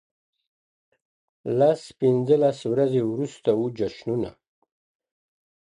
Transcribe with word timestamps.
لس 1.59 1.81
پنځلس 1.99 2.59
ورځي 2.71 3.01
وروسته 3.05 3.49
وه 3.59 3.67
جشنونه، 3.77 4.31